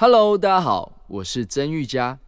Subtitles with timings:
[0.00, 2.20] Hello，大家好，我是曾玉佳。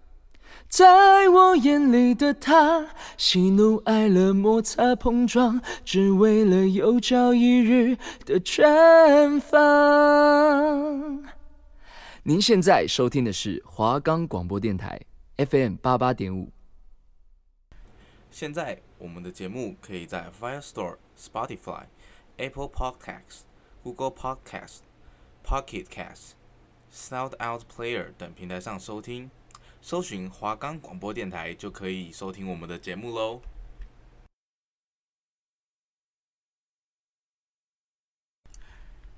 [0.69, 7.97] 在我眼里的他，喜怒哀乐摩擦碰撞，只为了有朝一日
[8.27, 11.23] 的绽放。
[12.25, 15.01] 您现在收听的是华冈广播电台
[15.37, 16.51] FM 八八点五。
[18.33, 21.85] 现在我们的节目可以在 Firestore、Spotify、
[22.39, 23.43] Apple Podcasts、
[23.85, 24.81] Google Podcasts、
[25.47, 26.33] Pocket Casts。
[26.93, 29.31] Sound Out Player 等平台上收听，
[29.81, 33.41] 搜寻华冈广播电台就可以收听我们的节目喽。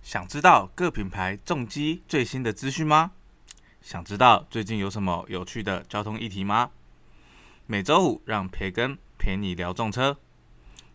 [0.03, 3.13] 想知道各品牌重机最新的资讯吗？
[3.81, 6.73] 想知道最近有什么有趣的交通议题吗？
[7.67, 10.19] 每周五让培根陪你聊重车，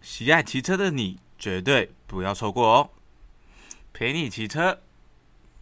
[0.02, 2.90] 喜爱骑车的你绝对不要错过哦！
[3.94, 4.82] 陪你骑车，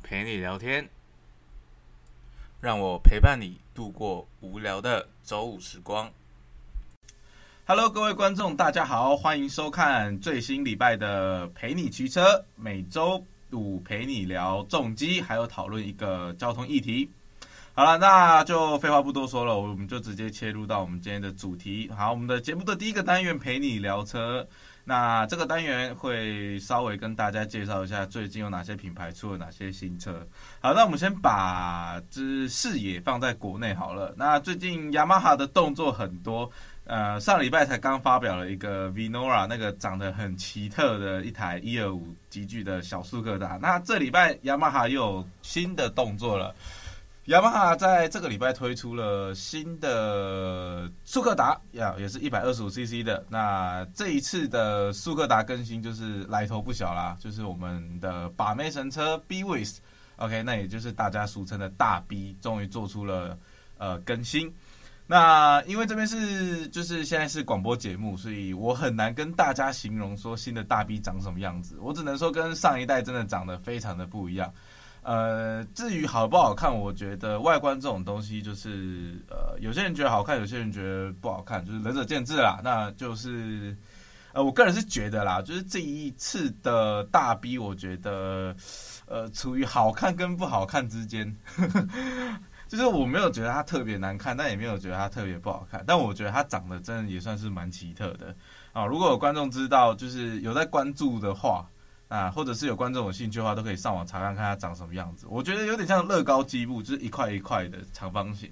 [0.03, 0.89] 陪你聊天。
[2.65, 6.09] 让我陪伴你度过无聊的周五时光。
[7.67, 17.07] Hello，各位观众，大家好，欢迎收看最新礼拜的陪你骑车，每周五陪你聊重机，还有讨论一个交通议题。
[17.75, 21.87] 好了，那就废话不多说了，我们就直接切入到我们今天的主题。
[21.95, 24.47] 好，我们的节目的第一个单元陪你聊车。
[24.87, 30.25] 那这个单元会稍微跟大家介绍一下最近有哪些品牌出了哪些新车。
[30.61, 34.13] 好，那我们先把之视野放在国内好了。
[34.15, 36.47] 那最近雅马哈的动作很多，
[36.83, 43.57] 呃，上礼拜才刚发表了一个 Venora 那个长得很奇特的一台一二五级距的小速克达。
[43.59, 46.53] 那这礼拜雅马哈又有新的动作了。
[47.25, 53.25] 雅马哈在这个礼拜推出了新的速克达，呀，也是一百二十五 CC 的。
[53.27, 63.35] 那这一次的速克达更新就是来头不小啦，就是我们的把妹神车 B-Wiz，OK，那也就是大家俗称的大 B，终于做出了
[63.79, 64.53] 呃更新。
[65.07, 74.53] 那因为这边是就是现在是广播节目，所以我很难跟大家形容说新的大 B 长什么样子，我只能说跟上一代真的长得非常的不一样。
[75.05, 82.59] 呃，至于好不好看，我觉得外观这种东西就是，呃，有些人觉得好看，有些人觉得不好看，就是仁者见智啦。
[82.63, 83.77] 那就是，
[84.33, 88.55] 呃，我个人是觉得啦，就是这一次的大 B，我觉得，
[89.05, 91.37] 呃，处于好看跟不好看之间，
[92.67, 98.35] 就是我没有觉得它特别难看，但也没有觉得它特别不好看，但我觉得它长得真的也算是蛮奇特的
[98.73, 98.87] 啊。
[98.87, 101.63] 如果有观众知道，就是有在关注的话。
[102.15, 105.25] 啊，或者是有观众有兴趣的话，都可以上网查看看它长什么样子。
[105.29, 108.49] 我觉得有点像乐高积木，就是一块一块的长方形。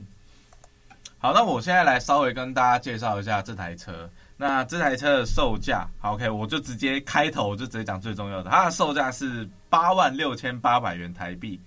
[1.18, 4.09] 好，那我现在来稍微跟大家介绍一下这台车。
[4.35, 11.57] 那这台车的售价，，OK，我就直接开头我就直接讲最重要的，它的售价是八万六千八百元台币。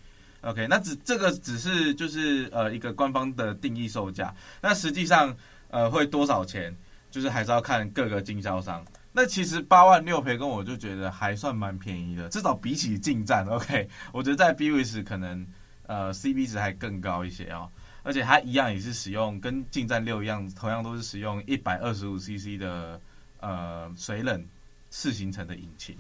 [0.43, 5.35] OK，那只这个只是就是呃一个官方的定义售价，那实际上
[5.71, 6.77] 呃会多少钱，
[7.11, 8.85] 就是还是要看各个经销商。
[9.19, 15.47] 那其实八万六培根我就觉得还算蛮便宜的，至少比起劲战，OK，我觉得在 B-Wiz 可能
[15.87, 17.67] 呃 CB 值还更高一些哦，
[18.03, 23.01] 而且它一样也是使用跟劲战六一样，同样都是使用一百二十五 CC 的
[23.41, 24.45] 呃水冷
[24.91, 25.97] 四行程的引擎。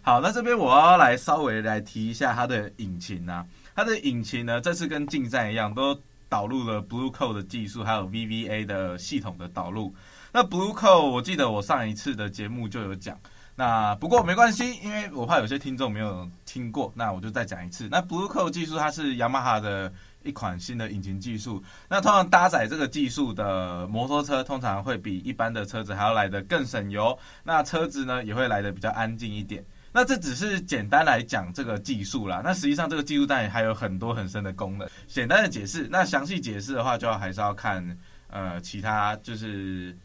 [0.00, 9.94] 好，那这边我要来稍微来提一下它的引擎啊，它的引擎呢这次跟劲战一样，都导入了 Blue Code 的技术，还有 VVA 的系统的导入。
[10.32, 13.18] 那 Blue Code 我记得我上一次的节目就有讲，
[13.56, 17.88] 那不过没关系，因为我怕有些听众没有听过，那我就再讲一次。
[17.90, 19.90] 那 Blue Code 技术它是雅马哈的
[20.22, 29.64] 一款新的引擎技术，那通常搭载这个技术的摩托车通常会比一般的车子还要来得更省油，那车子呢也会来得比较安静一点。
[29.90, 34.86] 那这只是简单来讲这个技术啦，那实际上这个技术当然还有很多很深的功能。
[35.06, 39.96] 简单的解释，那详细解释的话就要还是要看呃其他就是。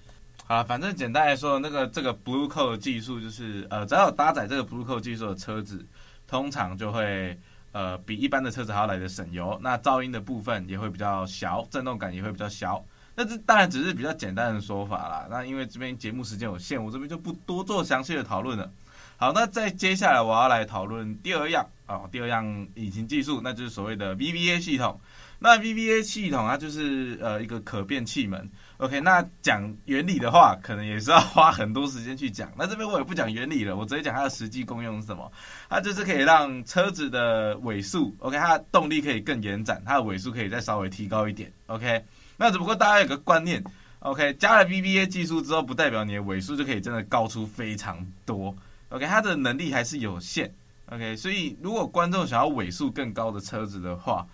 [0.46, 5.86] 好，反正简单来说，那个这个 Blue Code 技术就是，呃，只要有搭载这个 Blue Code 技术的车子，
[6.28, 7.40] 通常就会，
[7.72, 9.58] 呃，比一般的车子还要来的省油。
[9.64, 12.84] 那噪音的部分也会比较小，震动感也会比较小。
[13.16, 15.28] 那这当然只是比较简单的说法啦。
[15.30, 18.70] 那因为这边节目时间有限，我这边就不多做详细的讨论了。
[19.16, 22.46] 好，那再接下来我要来讨论第二样啊、哦，第二样
[22.76, 25.00] 引擎技术，那就是所谓的 VVA 系统。
[25.40, 28.50] 那 VVA 系统它就是呃一个可变气门
[28.84, 29.00] ，OK。
[29.00, 32.52] 那讲原理的话，可能也是要花很多时间去讲。
[32.58, 35.32] 那这边我也不讲原理了，我直接讲它的实际功用是什么。
[35.70, 42.04] 它就是可以让车子的尾速，OK，它的动力可以更延展，它的尾速可以再稍微提高一点，OK。
[42.38, 43.64] 那只不过大家有个观念
[44.00, 48.56] ，OK，加了 BBA 技术之后，不代表你的尾速就可以真的高出非常多
[48.90, 49.06] ，OK。
[49.06, 50.54] 它的能力还是有限。
[50.88, 54.28] OK，所以如果观众想要尾速更高的车子的话，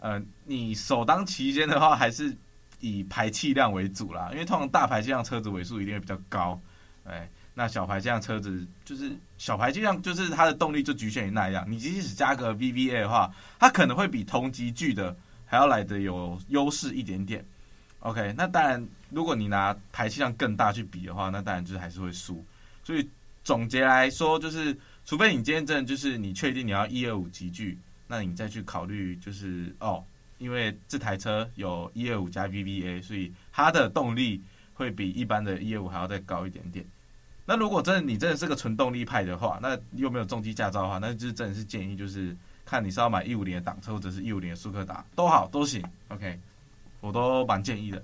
[0.00, 2.36] 呃，你首当其先的话，还是
[2.82, 6.60] 以排气量为主啦，因为通常大排气量车子尾数一定会比较高，
[7.04, 11.64] 哎，那小排气量车子就是小排气量，就是它的动力就局限于那样。
[11.66, 17.42] 你即使加个 VVA 的话，它可能会比同级距的还要来得有优势一点点。
[18.00, 22.44] OK，那当然，如果你拿排气量更大去比的话，那当然就是还是会输。
[22.82, 23.08] 所以
[23.44, 30.04] 总结来说，就是除非你今天真的就是你确定你要一二五级距，那你再去考虑就是哦，
[30.42, 34.42] 因为这台车有一二五加 VVA，所以它的动力
[34.74, 36.84] 会比一般的一二五还要再高一点点。
[37.46, 46.38] 那如果真的你真的是个纯动力派的话，那又没有重机驾照的话，那就是真的是建议就是看你是要买一五零的挡车或者是一五零的速克达都好都行，OK。
[47.00, 48.00] 我都蛮建议的。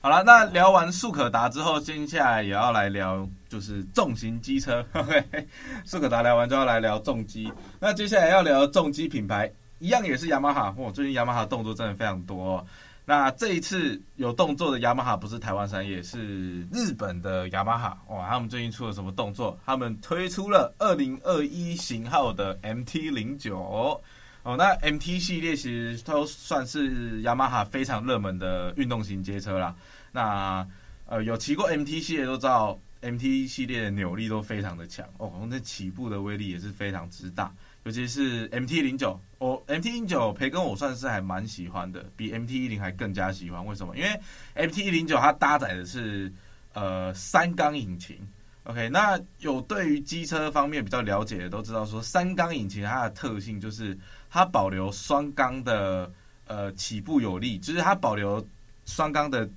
[0.00, 4.84] 好了，那聊完速可达之后，接下来也要来聊就是重型机车。
[4.92, 5.46] OK，
[5.84, 7.52] 速可达聊完就要来聊重机。
[7.78, 9.48] 那接下来要聊重机品牌，
[9.78, 10.74] 一样也是雅马哈。
[10.76, 12.66] 哇，最近雅马哈动作真的非常多哦。
[13.04, 17.98] 那这一次有动作的雅马哈不是台湾山叶，是日本的雅马哈。
[18.08, 19.58] 哇，他们最近出了什么动作？
[19.64, 24.00] 他们推出了二零二一型号的 MT 零九。
[24.42, 29.74] 哦，那 MT 系列其实都算是雅马哈非常热门的运动型街车啦。
[30.12, 30.66] 那
[31.06, 37.50] 呃，有骑过 MT 系列都知道，MT 系列的扭力都非常的强哦，那起步的威力也是非常之大。
[37.88, 43.64] 尤其是 MT 零九，哦，MT 零九培根我算是还蛮喜欢的，比 MT 一零还更加喜欢。
[43.64, 43.96] 为什么？
[43.96, 44.20] 因为
[44.54, 46.30] MT 一零九它搭载的是
[46.74, 48.18] 呃三缸引擎。
[48.64, 53.98] OK，那有对于机车方面比较了解的都知道，说三缸引擎它的特性就是。
[54.30, 56.12] 它保留双缸的
[56.46, 58.46] 呃起步有力，就是它保留
[58.84, 59.48] 双缸的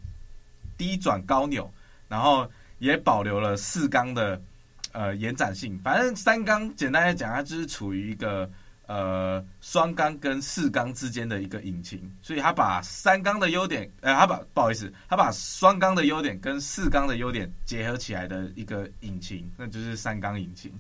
[0.78, 1.70] 低转高扭，
[2.08, 2.50] 然后
[2.80, 4.42] 也保留了四缸的
[4.92, 5.80] 呃延展性。
[5.84, 8.50] 反正三缸简单来讲，它就是处于一个
[8.88, 20.72] 呃双缸跟四缸之间的一个引擎，所以它把三缸的优点，呃，它把不好意思，它把双缸的优点跟四缸的优点结合起来的一个引擎，那就是三缸引擎。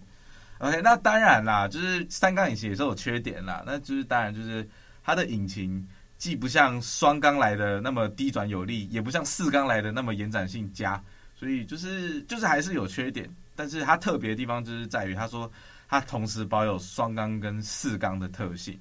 [0.60, 3.64] OK，那当然啦，就是三缸引擎也是有缺点啦。
[3.66, 4.68] 那就是当然就是
[5.04, 5.88] 它的引擎
[6.20, 11.02] 既不像双缸来的那么低转有力，也不像四缸来的那么延展性佳，
[11.36, 13.28] 所以就是就是还是有缺点。
[13.62, 15.52] 但是它特别的地方就是在于，他说
[15.88, 18.76] 它同时保有双缸跟四缸的特性。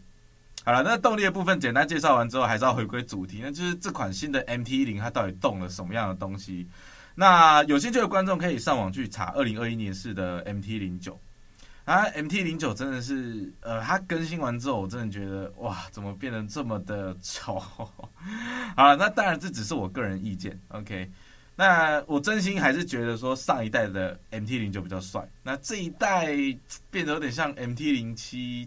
[0.65, 6.67] 好了，那动力的部分简单介绍完之后，还是要回归主题，那就是这款新的 MT10 它到底动了什么样的东西？
[7.15, 11.15] 那有兴趣的观众可以上网去查二零二一年式的 MT09。
[11.85, 17.59] 啊，MT 零九真的是，呃，它更新完之后，我真的觉得，哇，怎么变得这么的丑？
[18.77, 21.11] 好了，那当然这只是我个人意见，OK。
[21.61, 26.29] 那我真心还是觉得说上一代的 MT 零九比较帅，那这一代
[26.91, 28.67] 变得有点像 MT 零七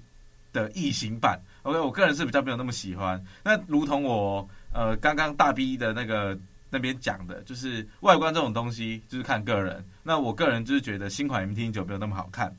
[0.52, 1.80] 的异形版，OK。
[1.80, 3.20] 我个人是比较没有那么喜欢。
[3.44, 6.38] 那如同我呃刚刚大 B 的那个
[6.70, 9.84] 那边讲的，就是外观这种东西就是看个人。
[10.04, 12.56] 那我个人就是觉得新款 MT 零九没有那么好看。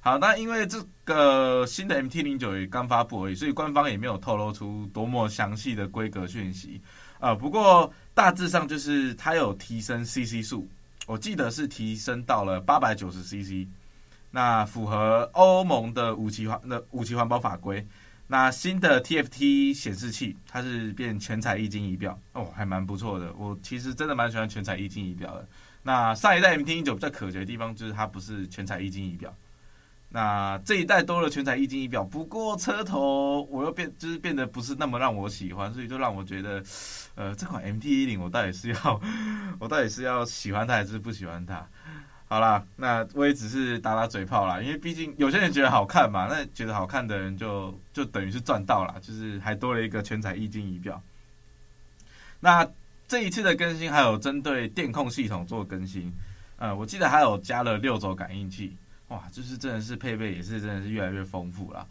[0.00, 6.80] 好，那因为这个新的 MT 零九也刚发布而已，所以官方也没有透露出多么详细的规格讯息。
[7.20, 10.68] 呃，不过大致上就是它有提升 CC 数，
[11.06, 13.66] 我记得是提升到了八百九十 CC，
[14.30, 17.86] 那符合欧盟的五期环的五期环保法规。
[18.26, 23.32] 那新的 TFT 显示器，它是变全彩液晶仪表哦，还蛮不错的。
[23.34, 25.46] 我其实真的蛮喜欢全彩液晶仪表的。
[25.82, 29.34] 那上一代 MT 一九比较可惜的地方就是它不是全彩液晶仪表。
[30.14, 36.62] 那这一代多了全彩液晶仪表，不过车头我又变，就是变得不是那么让我喜欢，所以就让我觉得，
[37.16, 39.00] 呃，这款 MT10 我到底是要，
[39.58, 41.66] 我到底是要喜欢它还是不喜欢它？
[42.28, 51.02] 好啦，那我也只是打打嘴炮啦，因为毕竟有些人觉得好看嘛，那觉得好看的人就就等于是赚到了，就是还多了一个全彩液晶仪表。
[52.38, 52.64] 那
[53.08, 56.12] 这一次的更新还有针对电控系统做更新，
[56.56, 58.76] 呃，我记得还有加了六轴感应器。
[59.14, 61.86] 哇，就是真的是配备也是真的是越来越丰富了。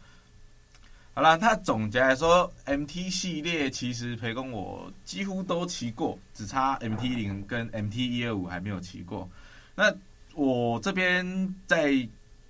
[1.13, 9.29] 好了，他总结来说，MT 系列其实培根我几乎都骑过，只差 MT 零跟 MT 一二五还没有骑过。
[9.73, 9.93] 那
[10.33, 12.05] 我这边在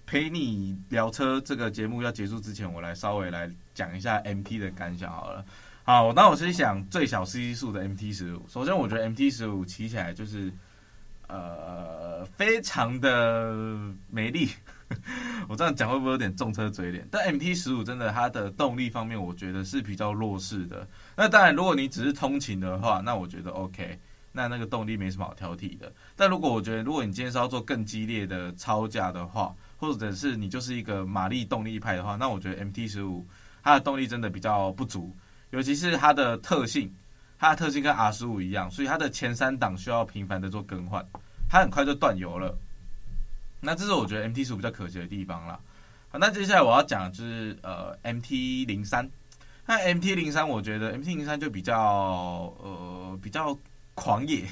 [0.07, 5.45] 陪你聊车这个节目要结束之前，我来稍微来讲一下 MT 的感想好了。
[5.83, 8.43] 好，那我先想最小 CC 数的 MT 十五。
[8.49, 10.51] 首先，我觉得 MT 十五骑起来就是。
[11.27, 13.53] 呃，非常的
[14.09, 14.49] 美丽。
[15.47, 17.07] 我这样讲会不会有点重车嘴脸？
[17.09, 20.87] 但 MT 十五真的它的动力方面，我觉得是比较弱势的。
[21.15, 23.97] 那当然，如果你只是通勤的话，那我觉得 OK，
[24.31, 25.91] 那那个动力没什么好挑剔的。
[26.15, 33.25] 但如果我觉得，如果你今天是要做更激烈的操驾的话，或者是你就是一个马力动力派的话，那我觉得 MT 十五
[33.63, 35.15] 它的动力真的比较不足，
[35.49, 36.93] 尤其是它的特性，
[37.43, 41.05] 它的特性跟 R 十五一样，所以它的前三档需要频繁的做更换，
[41.49, 42.57] 它很快就断油了。
[43.59, 45.59] 那这是我觉得 MT 十五比较可惜的地方啦。
[46.09, 49.09] 好，那接下来我要讲的就是呃 MT 零三，
[49.65, 51.77] 那 MT 零三我觉得 MT 零三就比较
[52.63, 53.57] 呃比较
[53.93, 54.45] 狂野。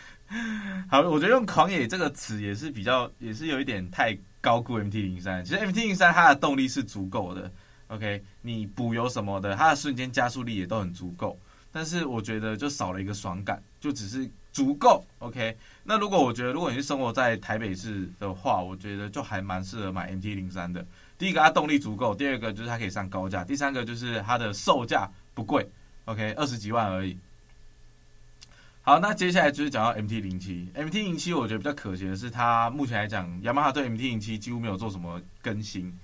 [0.90, 5.42] 好，我觉得用“狂野”这个词也是比较，也是有一点太高估 MT 零三。
[5.42, 7.50] 其实 MT 零三它的动力是足够的
[7.86, 11.38] ，OK，你补油什么的，它的瞬间加速力也都很足够。
[11.76, 15.54] 但是我觉得就少了一个爽感，就只是足够，OK。
[15.84, 20.82] 那如果我觉得，如果你是生活在台北市的话，我觉得就还蛮适合买 MT 零三的。
[21.18, 25.68] 第一个，它动力足够；第二个，就是它可以上高架；第三个，就是它的售价不贵
[26.06, 27.18] ，OK，二十几万而已。
[28.80, 35.94] 好，那接下来就是讲到 MT 零七，MT 零七我觉得比较可惜的是，它目前来讲，雅马哈对 MT 零七几乎没有做什么更新。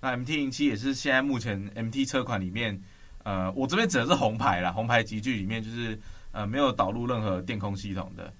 [0.00, 2.80] 那 MT 零七也是现在目前 MT 车款里面，
[3.28, 5.98] 呃，我这边指的是红牌啦，红牌集聚里面就是
[6.32, 8.32] 呃没有导入任何电控系统的。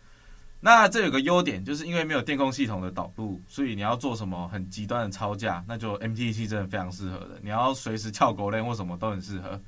[0.61, 7.39] 那这有个优点，就是因为没有电控系统的导入，所以你要做什么很极端的操驾，那就 MT 零七真的非常适合的。
[7.43, 9.61] 你要随时翘狗链或什么都很适合。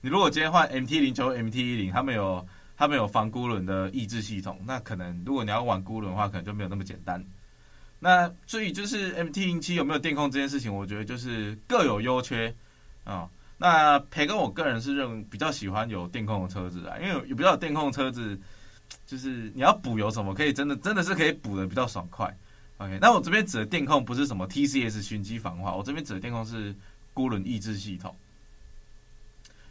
[0.00, 2.46] 你如果今天换 MT 零九、MT 一零，他们有。
[2.80, 7.20] 它没有防孤轮的抑制系统，那可能如果你要玩孤轮的话，可能就没有那么简单。
[7.98, 12.54] 那所以就是 MT 零七有没有电控这件事情，我觉得就是各有优缺
[13.02, 18.38] 啊、那培根我个人是认为比较喜欢有电控的车子啊，因为有比较有电控的车子，
[19.04, 22.32] 就是你要补油什么，可以真的真的是可以补的比较爽快。
[22.78, 26.72] OK，那我这边指的电控不是什么 TCS 循迹防滑，我这边指的电控是
[27.12, 28.14] 孤轮抑制系统。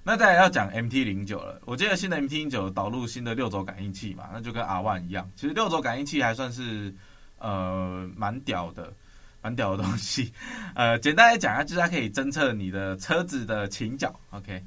[0.03, 6.93] 那再来要讲 MT 零九了，我记得新的 MT 零九导入新的六轴感应器嘛，那就跟 R One 一样，其实六轴感应器还算是
[7.39, 8.93] 呃蛮屌的，
[9.47, 10.33] 蛮屌的东西。
[10.75, 14.13] 呃，简单来讲啊，就是它可以侦测你的车子的倾角。
[14.31, 14.61] OK，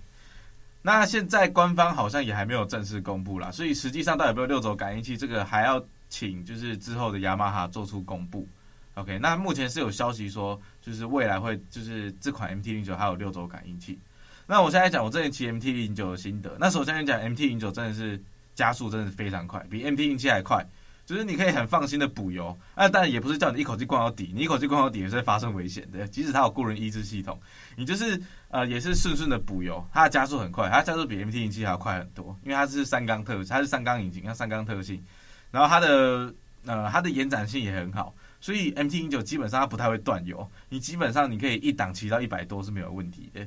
[0.80, 8.48] 那现在官方好像也还没有正式公布啦，所以实际上到底有没有六轴感应器，这个还要请就是之后的雅马哈做出公布。
[8.94, 13.98] OK，那目前是有消息说，就是未来会就是这款 MT 零九还有六轴感应器。
[14.46, 16.56] 那我现在讲我之前骑 MT 零九的心得。
[16.58, 18.18] 那首先讲 MT 零九真的是
[18.54, 20.66] 加速真的是非常快，比 MT 零七还快，
[21.10, 22.56] 就是你可以很放心的补油。
[22.76, 26.06] 那当然也不是叫你一口气灌到底，你一口气灌到底也是会发生危险的。
[26.06, 27.36] 即使它有孤轮抑制系统，
[27.74, 35.04] 你就是呃也是顺顺的补油，它的加速很快，它加速比 MT 零七还要快很多，因为它是三缸特，它是三缸引擎，它三缸特性，
[35.50, 36.32] 然后它的
[36.64, 43.44] 呃它的延展性也很好，所以 MT 零九基本上它不太会断油，你基本上你可以一档骑到一百多是没有问题的。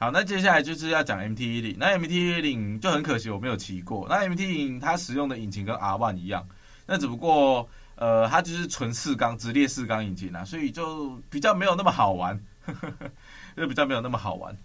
[0.00, 1.76] 好，那接下来就是要讲 MT 一零。
[1.78, 4.06] 那 MT 一零就很可惜我没有骑过。
[4.08, 6.48] 那 MT 一零它使用的引擎跟 R One 一样，
[6.86, 13.10] 那只不过呃它就是纯四缸直列四缸引擎啊，所以就比较没有那么好玩，呵 呵
[13.54, 14.56] 就比较没有那么好玩。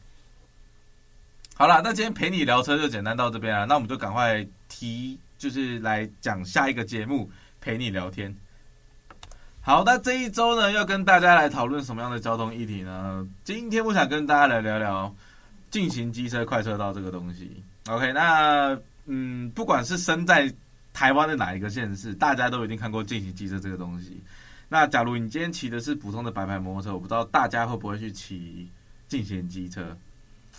[1.54, 8.34] 好了，那今天陪你聊车就简单到这边了，那我们就赶快提，就是来讲下一个节目陪你聊天。
[9.66, 13.28] 好，那这一周呢，要跟大家来讨论什么样的交通议题呢？
[13.44, 15.12] 今天我想跟大家来聊聊
[15.72, 17.64] 进行机车快车道这个东西。
[17.88, 20.54] OK，那嗯，不管是身在
[20.94, 24.22] 台湾的哪一个县市，大家都一定看过进行机车这个东西。
[24.70, 28.70] 那假如你今天骑的是普通的白牌摩托车，我不知道大家会不会去骑
[29.08, 29.98] 进行机车。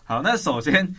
[0.03, 0.93] 好，那首先。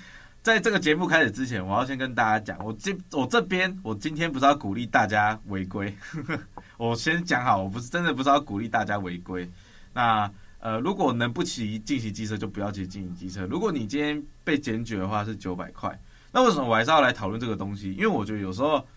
[0.47, 5.93] 在这个节目开始之前，我要先跟大家讲，我这我这边我今天不是要鼓励大家违规，
[6.79, 9.45] 我先讲好，我不是真的不是要鼓励大家违规。
[9.93, 13.45] 那呃，如果能不骑进行机车，就不要骑进行机车。
[13.47, 15.99] 如果你今天被检举的话，是九百块。
[16.31, 17.91] 那为什么我还是要来讨论这个东西？
[17.95, 18.87] 因为我觉得有时候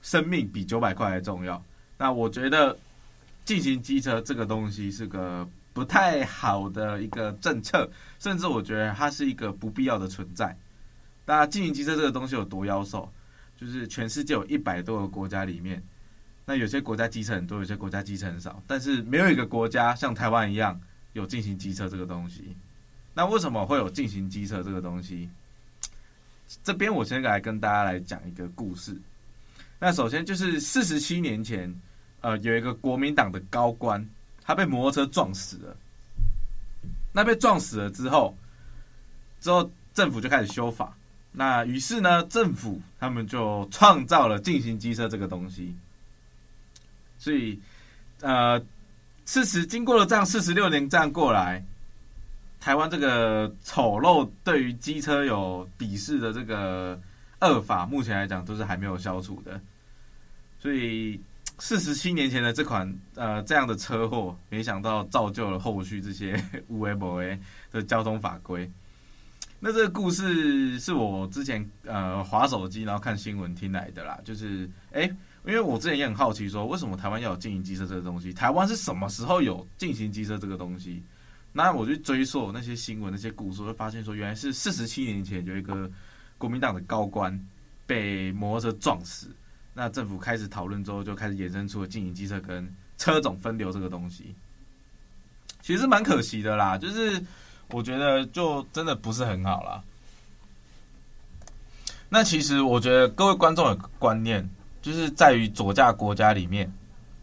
[0.00, 1.62] 生命比九百块还重要。
[1.98, 2.74] 那我觉得
[3.44, 7.86] 进行机车这个东西是个不太好的一个政策，
[8.18, 10.56] 甚至我觉得它是一个不必要的存在。
[11.26, 13.12] 大家进行机车这个东西有多妖兽？
[13.58, 15.82] 就是全世界有一百多个国家里面，
[16.44, 20.78] 那有些国家机车很多，有些国家机车很少，但是没有一个国家像台湾一样
[21.14, 22.54] 有进行机车这个东西。
[23.14, 25.28] 那为什么会有进行机车这个东西？
[26.62, 28.94] 这边我先来跟大家来讲一个故事。
[29.78, 31.74] 那首先就是四十七年前，
[32.20, 34.06] 呃，有一个国民党的高官，
[34.42, 35.76] 他被摩托车撞死了。
[37.10, 38.36] 那被撞死了之后，
[39.40, 40.94] 之后政府就开始修法。
[41.38, 45.76] 那于是呢，政府他们就创造了进行机车这个东西。
[47.18, 47.60] 所以，
[48.22, 48.58] 呃，
[49.26, 51.62] 事实经过了这样四十六年这样过来，
[52.58, 56.98] 台湾这个丑陋对于机车有鄙视的这个
[57.40, 59.60] 恶法，目前来讲都是还没有消除的。
[60.58, 61.20] 所以，
[61.58, 67.38] 四十七年前的这款呃这样的车祸，没想到造就了后续这些 无为不为
[67.70, 68.70] 的交通法规。
[69.58, 75.04] 那这个故事是我之前呃滑手机然后看新闻听来的啦，就是哎，
[75.46, 78.32] 因为我之前也很好奇说，为什么台湾要有经营机车这个东西？
[78.34, 81.02] 台湾是什么时候有进行机车这个东西？
[81.54, 85.90] 那我去追溯那些新闻、那些故事，会发现说，原来是四十七年前有一个
[86.36, 87.36] 国民党的高官
[87.86, 89.34] 被摩托车撞死。
[89.72, 94.34] 那政府开始讨论之后，就开始衍生出了经营机车跟车种分流这个东西。
[95.62, 97.24] 其实蛮可惜的啦，就是。
[97.70, 99.82] 我觉得就真的不是很好啦。
[102.08, 104.48] 那其实我觉得各位观众有个观念，
[104.80, 106.72] 就是在于左驾国家里面，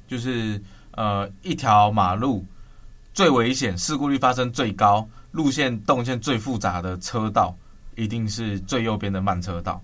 [0.07, 2.45] 就是呃一条马路
[3.13, 7.55] 最危险、事故率发生最高、路线动线最复杂的车道，
[7.95, 9.81] 一定是最右边的慢车道。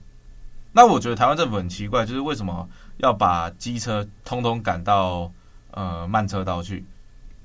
[0.73, 5.31] 那我觉得台湾政府很奇怪，就是为什么要把机车通通赶到
[5.71, 6.83] 呃慢车道去？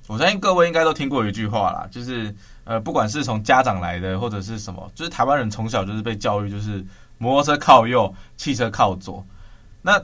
[0.06, 2.34] 我相信各位应该都听过一句话啦，就是。
[2.66, 6.82] 呃，不管是从家长来的，或者是什么，就是台湾人从小就是被教育，就是
[7.18, 9.22] 摩托车靠右，汽车靠左。
[9.82, 10.02] 那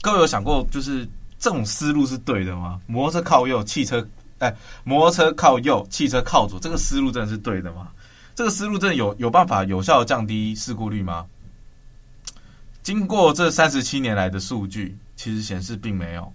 [0.00, 2.80] 各位有想过，就是这种思路是对的吗？
[2.88, 4.04] 摩托车靠右，汽车
[4.40, 4.52] 哎，
[4.82, 7.86] 摩托车靠右，汽车靠左，这个思路真的是对的吗？
[8.34, 11.24] 这个思路真的有有办法有效降低事故率吗？
[12.82, 16.32] 经过这三十七年来的数据，其实显示并没有。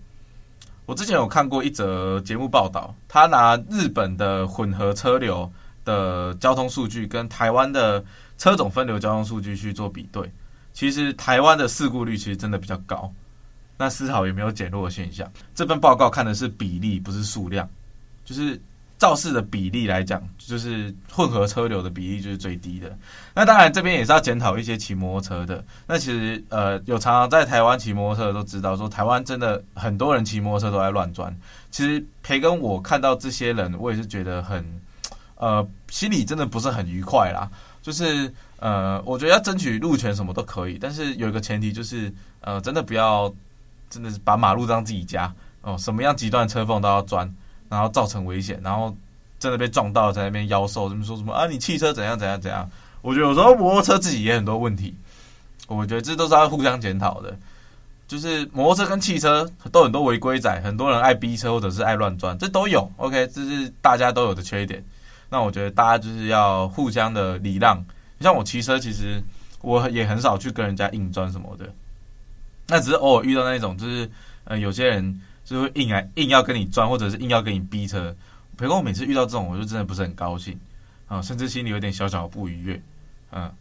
[0.85, 5.51] 我之前有看过一则节目报道，他拿日本的混合车流。
[5.85, 8.03] 的交通数据跟台湾的
[8.39, 10.27] 车种分流交通数据去做比对，
[10.73, 13.13] 其实台湾的事故率其实真的比较高，
[13.77, 15.31] 那丝毫也没有减弱的现象。
[15.53, 17.69] 这份报告看的是比例，不是数量，
[18.25, 18.59] 就是
[18.97, 22.97] 肇事的比例来讲，就是混合车流的比例就是最低的。
[23.33, 25.63] 那当然这边也是要检讨一些骑摩托车的。
[25.87, 31.35] 那其实呃，有常常在台湾骑摩托车的都知道，说台湾真的很多人骑摩托车都在乱钻。
[31.71, 34.65] 其实培根我看到这些人，我也是觉得很。
[35.37, 37.51] 呃，心里真的不是很愉快啦。
[37.81, 43.31] 就是呃，我觉得要争取路权什么都可以，但是有一个前提就是，呃，真的不要
[43.89, 45.31] 真的是把马路当自己家
[45.61, 47.29] 哦，什么样极端车缝都要钻，
[47.69, 48.95] 然后造成危险，然后
[49.39, 51.47] 真的被撞到在那边夭寿，这么说什么啊？
[51.47, 52.69] 你汽车怎样怎样怎样？
[53.01, 54.95] 我觉得有时候摩托车自己也很多问题，
[55.67, 57.37] 我觉得这都是要互相检讨的。
[58.07, 62.87] 就是摩托车跟汽车都很多违规仔，很多人爱逼车或者是爱乱钻，这都有。
[62.97, 64.83] OK，这是大家都有的缺点。
[65.27, 67.83] 那我觉得大家就是要互相的礼让。
[68.21, 69.21] 像我骑车，其实
[69.61, 71.65] 我也很少去跟人家硬钻什么的。
[72.67, 74.09] 那只是偶尔遇到那种，就是
[74.43, 78.13] 呃，有些人就会硬来硬要跟你钻，或者是硬要跟你逼车。
[78.57, 80.59] 不过我每次遇到这种，我就真的不是很高兴
[81.07, 82.81] 啊，甚至心里有点小小的不愉悦。
[83.31, 83.51] 嗯，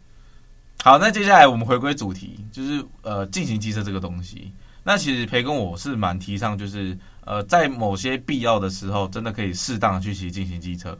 [0.83, 4.51] 好，那接下来我们回归主题，就是呃，进行机车这个东西。
[4.83, 10.97] 那其实培根我是蛮提倡，就是呃，在某些必要的时候，真的可以适当的去骑进行机车。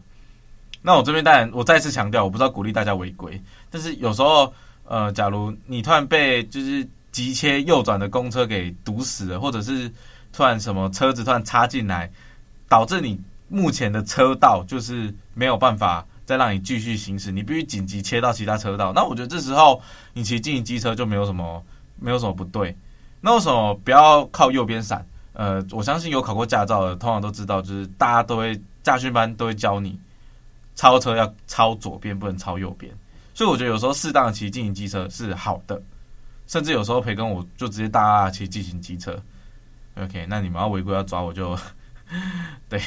[0.81, 4.53] 那我这边当然，我再次强调，我不知道鼓励大家违规，但是有时候，
[4.85, 9.91] 呃，假如你突然被就是急切右转的公车给堵死了，或者是
[10.35, 12.11] 突然什么车子突然插进来，
[12.67, 18.91] 导致你目前的车道就是没有办法再让你继续行驶，你必须紧急切到其他车道。
[18.93, 21.63] 那我觉得这时候你骑进行机车就没有什么
[21.97, 22.75] 没有什么不对。
[23.21, 25.05] 那为什么不要靠右边闪？
[25.31, 29.97] 呃，我相信有考过驾照的，通常都知道，就是大家都会驾训班都会教你。
[30.75, 32.93] 超车要超左边，不能超右边，
[33.33, 35.81] 所以我觉得有时候适当的骑进行机车是好的，
[36.45, 39.17] 甚至有时候培根我就直接大骑进行机车。
[39.95, 41.57] OK，那你们要违规要抓我就
[42.67, 42.81] 对，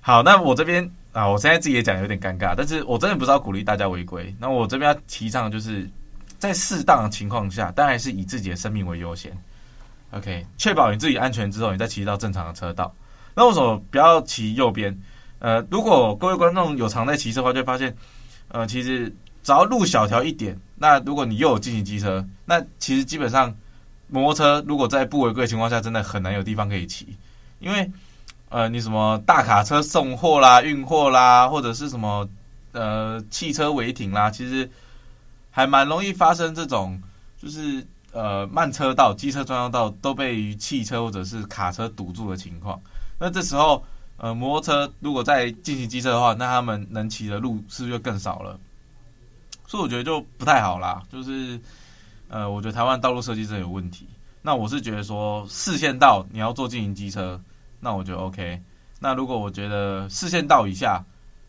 [0.00, 4.34] 好，那我这边啊，我现在自己也讲有点尴尬，但是我真的不是要鼓励大家违规。
[4.38, 5.88] 那我这边要提倡就是
[6.38, 9.30] 在适当的情况下，当然是以自己的生命为优先。
[10.12, 12.94] OK，确保你自己安全之后，你再骑到正常的车道。
[13.34, 14.98] 那为什么不要骑右边？
[15.38, 17.94] 呃，如果各位观众有常在骑车的话，就发现，
[18.48, 19.08] 呃，其实
[19.42, 23.54] 只要路小条一点，那如果你又有进行机车，那其实基本上
[24.12, 27.16] 摩托车如果在不违规的情况下，真的很难有地方可以骑，
[27.58, 27.90] 因为
[28.50, 32.28] 呃，你什么大卡车送货啦、运货啦，或者是什么
[32.72, 34.70] 呃汽车违停啦，其实
[35.50, 37.00] 还蛮容易发生这种，
[37.42, 42.80] 就是呃慢车道、机车专用道都被汽车或者是卡车堵住的情况，
[43.18, 43.84] 那这时候。
[44.18, 48.56] 呃，摩托车如果在进行机车的话，那他们能骑的路是不是就更少了？
[49.66, 51.02] 所以我觉得就不太好啦。
[51.10, 51.58] 就是，
[52.32, 54.08] 呃，我觉得台湾道路设计真有问题。
[54.40, 57.38] 那我是觉得说，四线道你要做经营机车，
[57.78, 58.58] 那我觉得 OK。
[58.98, 61.04] 那如果我觉得四线道以下，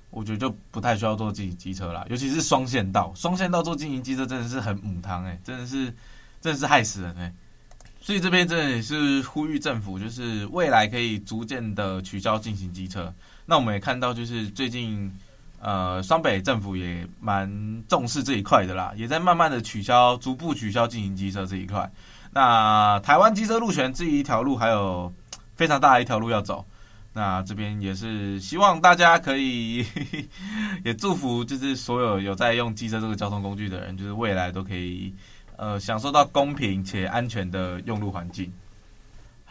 [0.10, 2.06] 我觉得就不太需要做经营机车啦。
[2.10, 5.86] 尤其是双线道，双线道做经营机车真的是很母汤诶，真的是，
[6.42, 7.34] 真的是害死人诶。
[8.02, 13.14] 所以这边真的也是呼吁政府，就是未来可以逐渐的取消禁行机车。
[13.46, 15.10] 那我们也看到，就是最近
[15.64, 17.50] 呃双北政府也蛮
[17.88, 21.90] 重视这一块的啦，也在慢慢的取消，逐步取消禁行机车这一块。
[22.32, 25.12] 那台湾机车路权这一条路还有
[25.56, 26.66] 非常大的一条路要走。
[27.14, 29.86] 那这边也是希望大家可以，
[30.84, 35.16] 也祝福就是所有有在用机车这个交通工具的人，就是未来都可以。
[35.56, 38.52] 呃，享受到公平且安全的用路环境。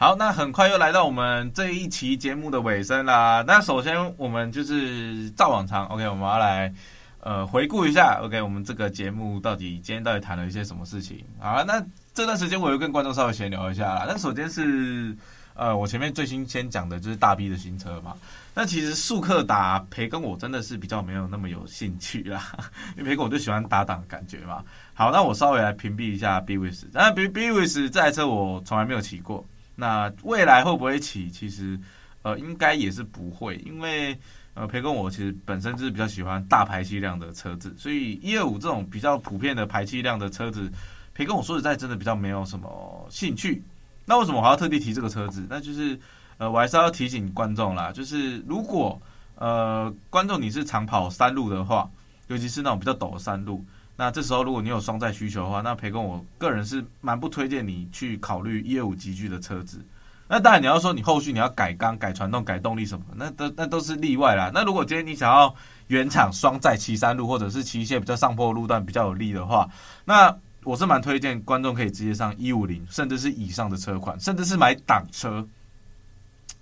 [0.02, 3.44] 好，那很快又来到我们这一期节目的尾声啦。
[3.46, 6.74] 那首先，我们就是照往常，OK，我们要来
[7.20, 11.24] 呃回顾一下，OK，我们这个节目到底今天到底谈了一些什么事情？
[11.38, 11.80] 好，那
[12.12, 14.04] 这段时间我又跟观众稍微闲聊一下啦。
[14.08, 15.16] 那首先是
[15.54, 18.16] 呃，我前面最新先讲的就是大 B 的新车嘛。
[18.54, 22.50] 那其实速克达培根我真的是比较没有那么有兴趣啦，
[22.98, 24.64] 因为培根我就喜欢打档的感觉嘛。
[24.94, 26.86] 好，那我稍微来屏蔽一下 Bwiz。
[26.90, 29.46] 那 Bwiz 这台车我从来没有骑过，
[29.82, 31.28] 那未来会不会起？
[31.28, 31.76] 其实
[32.22, 34.16] 呃应该也是不会，因为
[34.54, 40.70] 呃培根我其实本身就是比较喜欢大排气量的车子，所以一二五这种比较普遍的排气量的车子，
[41.14, 43.60] 培根我说实在真的比较没有什么兴趣。
[44.04, 45.44] 那为什么我还要特地提这个车子？
[45.50, 45.98] 那就是
[46.38, 48.96] 呃我还是要提醒观众啦，就是如果
[49.34, 51.90] 呃观众你是常跑山路的话，
[52.28, 53.64] 尤其是那种比较陡的山路。
[53.96, 59.84] 那这时候，如果你有双载需求的话，那培根我个人是蛮不推荐你去考虑一二五级距的车子。
[60.26, 64.50] 那当然，你要说你后续你要改缸、改传动、改动力什么，那都那都是例外啦。
[64.54, 65.54] 那如果今天你想要
[65.88, 69.68] 原厂双载骑山路，或者是骑一些比较上坡路段比较有力的话，
[70.06, 75.46] 那我是蛮推荐观众可以直接上一五零，甚至是以上的车款，甚至是买挡车，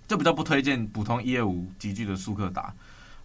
[0.05, 2.73] 就比较不推荐普通一二五级距的速克达。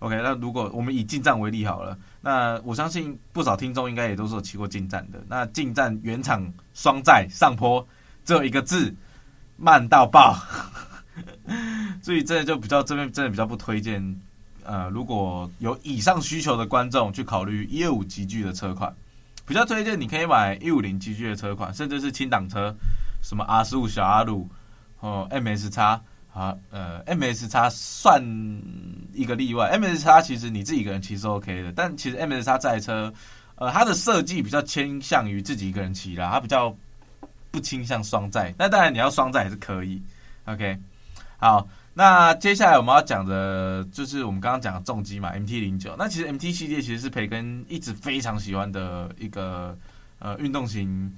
[0.01, 5.19] OK，那如果我们以进站为例好了，那我相信不少听众应该也都是有骑过进站的。
[5.27, 7.87] 那进站原厂双载上坡，
[8.25, 8.95] 只有一个字，
[9.57, 10.37] 慢到爆。
[12.03, 14.21] 所以这就比较这边真的比较不推荐。
[14.65, 18.95] 呃，如果有以上需求的观众去考虑一二五级距的车款，
[19.47, 22.75] 比较推荐你可以买一五零级距的车款，甚至是轻档车，
[23.23, 24.47] 什么 R 十五小阿鲁
[25.01, 26.01] 哦，MSX。
[26.37, 28.23] 啊，呃，M S X 算
[29.15, 29.71] 一个例外。
[29.71, 33.11] M S X 其实你自己一个人骑是 OK 的，但其实 M S X 这台车，
[33.55, 36.77] 呃，它的设计比较倾向于自己一个人骑啦，它比较
[37.51, 38.55] 不倾向双载。
[38.59, 39.99] 那当然你要双载也是可以。
[40.45, 40.79] OK，
[41.39, 45.97] 好，那接下来我们要讲的就是我们刚刚讲的重机嘛，M T 零九。
[45.99, 49.75] 那其实 M T 系列其实是培根一直非常喜欢的一个
[50.19, 51.11] 呃运动型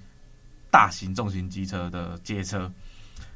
[0.71, 2.71] 大型重型机车的街车。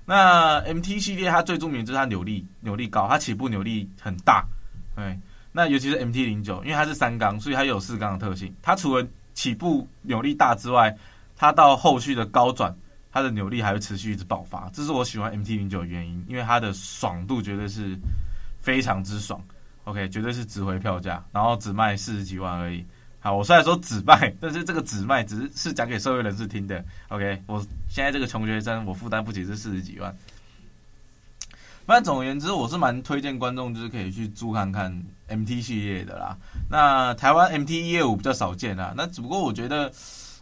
[0.05, 4.45] 那 MT 系列它最著名就是它扭力扭力高，它起步扭力很大，
[4.97, 5.19] 对。
[5.53, 8.55] 那尤其是 MT 零九，因为它是三缸，所以它有四缸的特性。
[8.62, 10.97] 它除了起步扭力大之外，
[11.37, 12.75] 它到后续的高转，
[13.12, 14.71] 它的扭力还会持续一直爆发。
[14.73, 17.95] 这是我喜欢 MT 零九的原因，因为它的爽度绝对是
[18.61, 19.38] 非常之爽。
[19.85, 22.83] OK，绝对是值回票价，然后只卖四十几万而已。
[23.23, 26.85] 好，我虽然说只卖， 但是这个只卖只是是讲给社会人士听的。
[27.09, 30.13] OK，我现在这个穷学生，我负担不起这四十几万。
[31.87, 34.93] 反正总而言之，我是蛮推荐观众就是可以去租看看
[35.29, 36.37] MT 系列的啦。
[36.69, 39.93] 那台湾 MT 一二五比较少见啊，那只不过我觉得，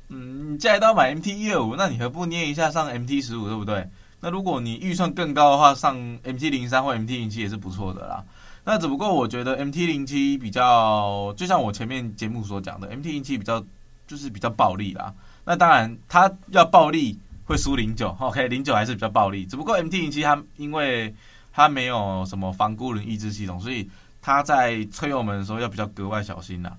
[0.09, 3.87] 嗯，你既然都要买 MT 一二五，那你何不捏一下上 MT 十五，对不对？
[4.21, 8.25] 那如果你预算更高的话，上 MT 零三或 MT 零七也是不错的啦。
[8.65, 13.65] 那只不过我觉得 MT 零七比较，就像我前面节目所讲的，MT 零七比较
[14.07, 15.13] 就是比较暴力啦。
[15.45, 19.47] 那当然，它要暴力会输零九，OK，零九还是比较暴力。
[19.47, 21.13] 只不过 MT 零七它因为
[21.53, 23.89] 它没有什么防孤轮抑制系统，所以
[24.21, 26.77] 它在吹油门的时候要比较格外小心啦。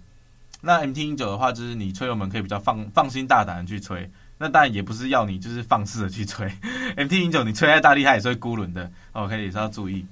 [0.61, 4.09] 那 MT 零九的话，就是你吹油门可以比较放放心大胆的去吹。
[4.37, 6.47] 那当然也不是要你就是放肆的去吹
[6.95, 10.05] ，MT 零九你吹太大力，它也是会孤轮的，OK，也是要注意。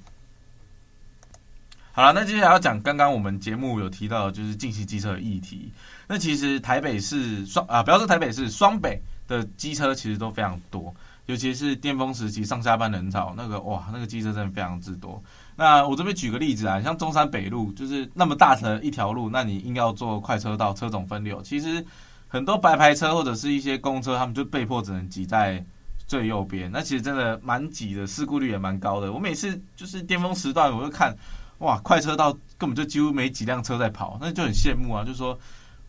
[2.00, 5.70] 好了，那接下来要讲刚刚我们节目有提到的就是禁行机车的议题。
[6.08, 10.94] 那其实台北市双啊，不要说台北市，双北的机车其实都非常多，
[11.26, 15.22] 尤其是巅峰时期上下班人潮，那个哇，那个机车真的非常之多。
[15.56, 21.84] 那我这边举个例子啊，像中山北路就是那么大的一条路，那你硬要做快车道，车种分流，其实
[22.28, 25.62] 很多白牌车或者是一些公车，他们就被迫只能挤在
[26.06, 26.72] 最右边。
[26.72, 29.12] 那其实真的蛮挤的，事故率也蛮高的。
[29.12, 31.14] 我每次就是巅峰时段，我就看。
[31.60, 35.04] 哇，快车道根本就几乎没几辆车在跑，那就很羡慕啊！
[35.04, 35.38] 就说，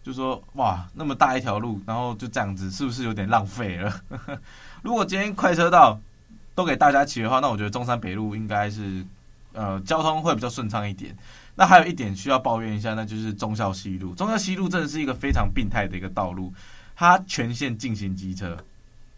[0.03, 4.01] 就说哇，那么大一条路，然后就这样子，是不是有点浪费了？
[4.84, 5.99] 如果今天快车道
[6.53, 9.05] 都给大家骑的话，那我觉得中山北路应该是
[9.53, 11.15] 呃交通会比较顺畅一点。
[11.55, 14.13] 那还有一点需要抱怨一下，那就是忠孝西路。
[14.15, 16.53] 忠孝西路真的是一个非常病态的一个道路，
[16.95, 18.57] 它全线禁行机车。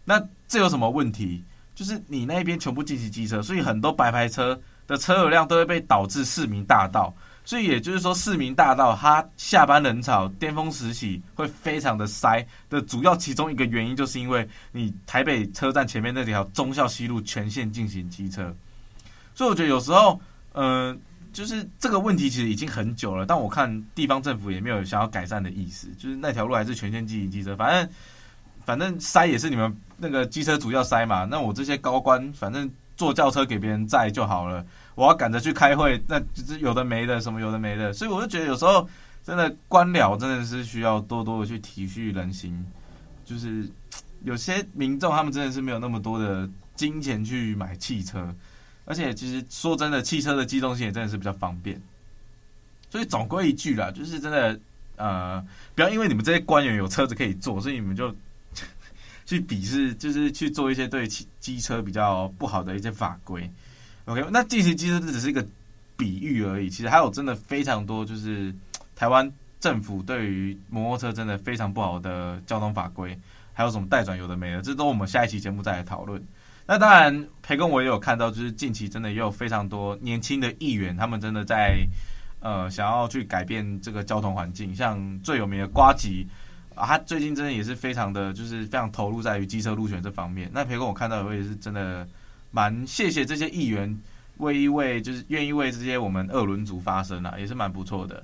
[0.04, 1.42] 那这有什么问题？
[1.74, 7.14] 就是你那边全部进行机车，所以很多白牌车的车流量都会被导致市民大道。
[7.46, 18.50] 所以也就是说，市民大道它下班人潮巅峰时期会非常的塞的主要其中一个原因，就是因为你台北车站前面那条忠孝西路全线进行机车。
[19.34, 20.18] 所以我觉得有时候，
[20.52, 20.98] 嗯、呃，
[21.34, 27.90] 就是这个问题其实已经很久了，但我看地方政府也没有想要改善的意思，就是那条路还是全线进行机车，反正
[28.64, 34.64] 反正塞也是你们那个机车主要塞嘛，那我这些高官反正坐轿车给别人载就好了。
[34.94, 38.88] 我要赶着去开会，那就是有的没的，什么有的没的，所以我就觉得有时候
[39.24, 42.64] 真的官僚真的是需要多多的去体恤人心，
[43.24, 43.68] 就是
[44.22, 48.32] 有些民众他们真的是没有那么多的金钱去买汽车，
[48.84, 51.80] 而且其实说真的，汽车的机动性也真的是比较方便，
[52.88, 54.60] 所以总归一句啦，就是真的
[54.96, 58.14] 呃，不要因为你们这些官员有车子可以坐，所以你们就
[59.26, 61.06] 去鄙视，就是去做一些对
[61.40, 63.50] 机车比较不好的一些法规。
[64.06, 65.44] OK，那进行机车这只是一个
[65.96, 68.54] 比喻而已，其实还有真的非常多，就是
[68.94, 73.18] 台湾政府对于摩托车真的非常不好的交通法规，
[73.52, 76.22] 还有什么待转有的没的，这都我们下一期节目再来讨论。
[76.66, 81.86] 那当然，培根我也有看到，就是近期真的也有非常多年轻的议员，他们真的在
[82.40, 86.26] 呃想要去改变这个交通环境，像最有名的瓜吉
[86.74, 90.50] 啊，他最近真的也是非常的就是非常投入在于机车路权这方面。
[90.52, 92.06] 那培根我看到我也是真的。
[92.56, 94.00] 蛮谢谢这些议员
[94.36, 98.22] 为一为就是愿意为这些我们二轮族发声啊，也是蛮不错的。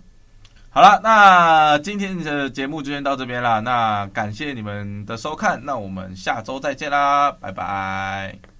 [0.68, 3.58] 好了，那今天的节目就先到这边啦。
[3.58, 8.60] 那感谢你们的收看，那我们下周再见啦，拜拜。